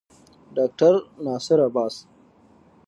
ډاکټر 0.55 0.93
ناصر 1.25 1.59
عباس 1.67 1.95